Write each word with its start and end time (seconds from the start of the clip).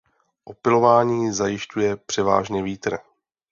Opylování 0.45 1.33
zajišťuje 1.33 1.97
převážně 1.97 2.63
vítr. 2.63 2.97